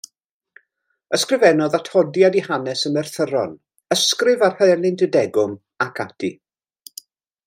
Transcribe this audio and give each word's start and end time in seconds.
Ysgrifennodd 1.17 1.75
atodiad 1.79 2.37
i 2.39 2.43
Hanes 2.47 2.81
y 2.91 2.93
Merthyron, 2.95 3.53
ysgrif 3.97 4.47
ar 4.51 4.57
Helynt 4.63 5.05
y 5.07 5.11
Degwm, 5.17 5.55
ac 5.87 6.03
ati. 6.07 6.33